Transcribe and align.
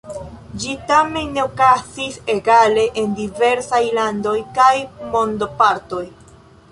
Ĝi 0.61 0.71
tamen 0.91 1.27
ne 1.33 1.41
okazis 1.47 2.15
egale 2.35 2.85
en 3.01 3.13
diversaj 3.21 3.81
landoj 3.99 4.35
kaj 4.57 4.71
mondopartoj. 5.17 6.01